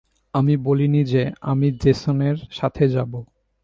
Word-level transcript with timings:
আমি 0.33 0.57
বলিনি 0.57 1.03
যে, 1.03 1.31
আমি 1.41 1.71
জেসনের 1.71 2.35
সাথে 2.51 2.87
যাবো। 2.89 3.25